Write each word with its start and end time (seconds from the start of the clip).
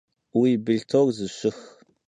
Vui 0.33 0.51
belhtor 0.65 1.07
zışıx. 1.17 1.57